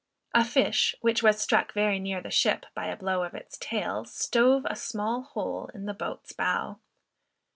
[0.33, 4.03] A fish which was struck very near the ship, by a blow of its tail,
[4.05, 6.79] stove a small hole in the boat's bow.